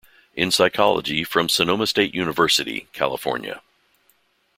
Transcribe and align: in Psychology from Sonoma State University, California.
in 0.33 0.49
Psychology 0.49 1.23
from 1.23 1.47
Sonoma 1.47 1.85
State 1.85 2.15
University, 2.15 2.87
California. 2.91 3.61